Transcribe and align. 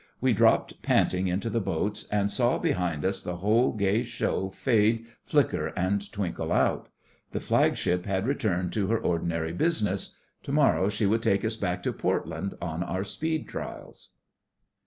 We 0.19 0.33
dropped 0.33 0.81
panting 0.81 1.27
into 1.27 1.47
the 1.51 1.59
boats, 1.59 2.07
and 2.11 2.31
saw 2.31 2.57
behind 2.57 3.05
us 3.05 3.21
the 3.21 3.35
whole 3.35 3.71
gay 3.73 4.03
show 4.03 4.49
fade, 4.49 5.05
flicker, 5.25 5.67
and 5.77 6.11
twinkle 6.11 6.51
out. 6.51 6.89
The 7.33 7.39
Flagship 7.39 8.07
had 8.07 8.25
returned 8.25 8.73
to 8.73 8.87
her 8.87 8.97
ordinary 8.97 9.53
business. 9.53 10.15
To 10.41 10.51
morrow 10.51 10.89
she 10.89 11.05
would 11.05 11.21
take 11.21 11.45
us 11.45 11.55
back 11.55 11.83
to 11.83 11.93
Portland 11.93 12.55
on 12.59 12.81
our 12.81 13.03
speed 13.03 13.47
trials. 13.47 14.13